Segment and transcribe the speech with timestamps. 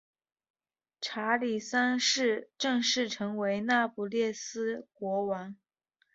[0.99, 5.55] 查理三世正式成为那不勒斯国王。